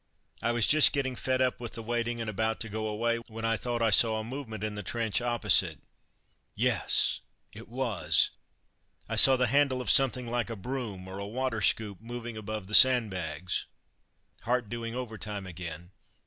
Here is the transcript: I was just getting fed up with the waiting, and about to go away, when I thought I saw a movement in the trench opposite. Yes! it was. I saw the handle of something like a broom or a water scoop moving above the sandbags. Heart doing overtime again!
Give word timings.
I 0.41 0.51
was 0.51 0.65
just 0.65 0.93
getting 0.93 1.15
fed 1.15 1.43
up 1.43 1.61
with 1.61 1.73
the 1.73 1.83
waiting, 1.83 2.19
and 2.19 2.27
about 2.27 2.59
to 2.61 2.69
go 2.69 2.87
away, 2.87 3.17
when 3.27 3.45
I 3.45 3.55
thought 3.55 3.83
I 3.83 3.91
saw 3.91 4.19
a 4.19 4.23
movement 4.23 4.63
in 4.63 4.73
the 4.73 4.81
trench 4.81 5.21
opposite. 5.21 5.77
Yes! 6.55 7.19
it 7.53 7.67
was. 7.69 8.31
I 9.07 9.15
saw 9.15 9.35
the 9.37 9.45
handle 9.45 9.79
of 9.79 9.91
something 9.91 10.25
like 10.25 10.49
a 10.49 10.55
broom 10.55 11.07
or 11.07 11.19
a 11.19 11.27
water 11.27 11.61
scoop 11.61 12.01
moving 12.01 12.35
above 12.35 12.65
the 12.65 12.73
sandbags. 12.73 13.67
Heart 14.41 14.69
doing 14.69 14.95
overtime 14.95 15.45
again! 15.45 15.91